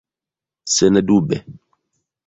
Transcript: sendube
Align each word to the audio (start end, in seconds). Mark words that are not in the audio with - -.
sendube 0.75 1.37